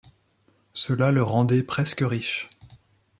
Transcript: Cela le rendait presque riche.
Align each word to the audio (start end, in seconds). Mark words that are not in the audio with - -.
Cela 0.73 1.11
le 1.11 1.21
rendait 1.21 1.61
presque 1.61 2.03
riche. 2.03 2.49